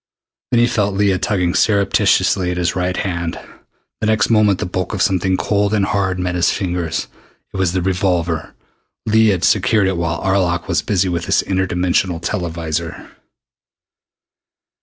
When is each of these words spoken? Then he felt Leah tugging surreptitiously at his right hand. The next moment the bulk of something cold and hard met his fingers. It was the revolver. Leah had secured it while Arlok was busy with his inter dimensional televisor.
Then 0.49 0.59
he 0.59 0.65
felt 0.65 0.95
Leah 0.95 1.19
tugging 1.19 1.53
surreptitiously 1.53 2.49
at 2.49 2.57
his 2.57 2.75
right 2.75 2.97
hand. 2.97 3.39
The 3.99 4.07
next 4.07 4.31
moment 4.31 4.57
the 4.57 4.65
bulk 4.65 4.95
of 4.95 5.01
something 5.03 5.37
cold 5.37 5.75
and 5.75 5.85
hard 5.85 6.17
met 6.17 6.33
his 6.33 6.49
fingers. 6.49 7.05
It 7.53 7.57
was 7.57 7.73
the 7.73 7.83
revolver. 7.83 8.55
Leah 9.05 9.33
had 9.33 9.43
secured 9.43 9.85
it 9.87 9.97
while 9.97 10.19
Arlok 10.21 10.67
was 10.67 10.81
busy 10.81 11.07
with 11.07 11.25
his 11.25 11.43
inter 11.43 11.67
dimensional 11.67 12.19
televisor. 12.19 13.11